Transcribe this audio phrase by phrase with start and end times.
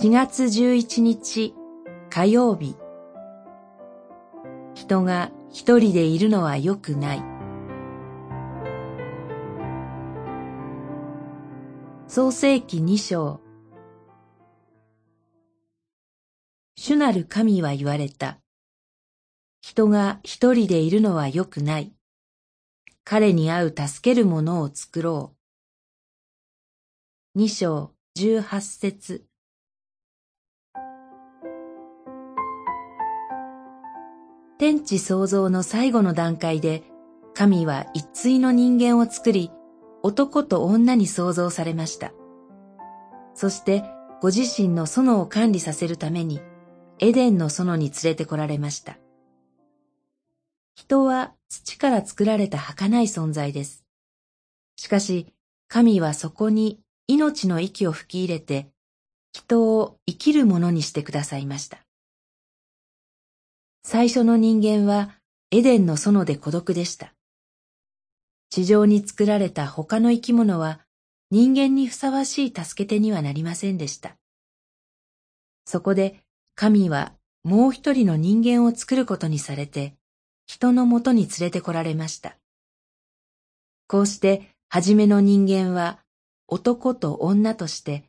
[0.00, 1.54] 4月11日
[2.10, 2.76] 火曜日
[4.74, 7.22] 人が一人でいるのは良くない
[12.08, 13.40] 創世記二章
[16.74, 18.40] 主なる神は言われた。
[19.62, 21.94] 人が一人でいるのは良くない。
[23.04, 25.34] 彼に会う助けるものを作ろ
[27.34, 27.38] う。
[27.38, 29.24] 二章十八節
[34.58, 36.84] 天地創造の最後の段階で、
[37.34, 39.50] 神は一対の人間を作り、
[40.02, 42.12] 男と女に創造されました。
[43.34, 43.82] そして、
[44.22, 46.40] ご自身の園を管理させるために、
[47.00, 48.96] エデンの園に連れてこられました。
[50.76, 53.84] 人は土から作られた儚い存在です。
[54.76, 55.34] しかし、
[55.66, 58.68] 神はそこに命の息を吹き入れて、
[59.32, 61.78] 人を生きるものにしてくださいました。
[63.86, 65.10] 最初の人間は
[65.50, 67.12] エデンの園で孤独でした。
[68.48, 70.80] 地上に作られた他の生き物は
[71.30, 74.16] 人間にふさわしい助け手にはなりませんでした。
[75.66, 76.22] そこで
[76.54, 77.12] 神は
[77.42, 79.94] もう一人の人間を作ることにされて、
[80.46, 82.38] 人のもとに連れて来られました。
[83.86, 85.98] こうして、初めの人間は
[86.48, 88.04] 男と女として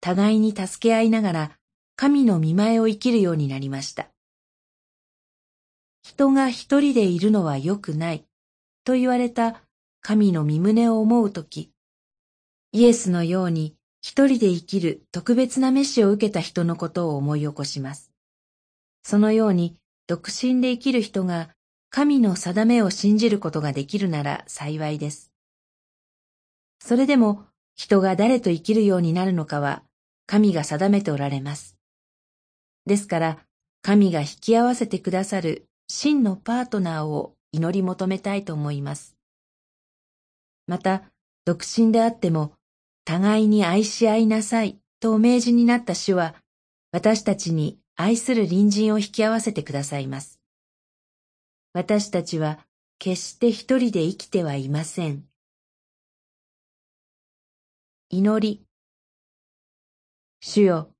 [0.00, 1.50] 互いに助け合いながら
[1.96, 4.08] 神の見前を生きるようになりました。
[6.18, 8.24] 人が一人でいるのは良くない
[8.82, 9.62] と言われた
[10.00, 11.70] 神の身旨を思うとき、
[12.72, 18.10] イエスのように一人で生きる特別な召しを受けた人のことを思い起こします。
[19.04, 19.76] そのように
[20.08, 21.50] 独身で生きる人が
[21.88, 25.30] 神の定めを信じることができるなら幸いです。
[26.80, 27.44] それでも
[27.76, 29.84] 人が誰と生きるようになるのかは
[30.26, 31.76] 神が定めておられます。
[32.86, 33.38] ですから
[33.82, 39.16] 神が引き合わせてくださる真のパートナーを祈り求めたいと思います。
[40.66, 41.02] また、
[41.44, 42.52] 独身であっても
[43.04, 46.34] 互いに愛し合いなさいとお命じになった主は、
[46.92, 50.40] 私たちに愛する隣人を引き合わせてくださいます。
[51.72, 52.58] 私たちは
[52.98, 55.24] 決して一人で生きてはいません。
[58.10, 58.62] 祈り。
[60.40, 60.90] 主よ、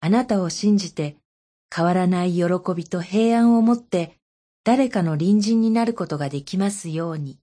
[0.00, 1.16] あなたを信じて、
[1.74, 2.44] 変わらない喜
[2.76, 4.18] びと平安をもって、
[4.64, 7.38] 誰かの隣人になることができますように。